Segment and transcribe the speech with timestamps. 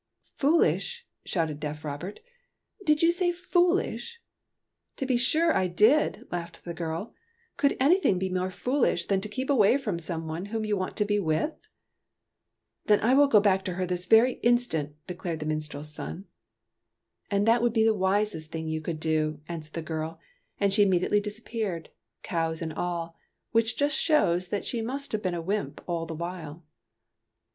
[0.39, 2.21] "Foolish?" shouted deaf Robert.''
[2.87, 4.17] Did you S2iy foolzs/if''"
[4.97, 7.13] To be sure I did," laughed the girl."
[7.57, 10.97] Could anything be more foolish than to keep away from some one whom you want
[10.97, 11.53] to be with?"
[12.87, 16.25] "Then I will go back to her this very in stant," declared the minstrel's son."
[17.29, 20.19] And that would be the wisest thing you could do," answered the girl;
[20.59, 21.89] and she immedi ately disappeared,
[22.23, 23.19] cows and all,
[23.51, 26.65] which just shows that she must have been a wymp all the while.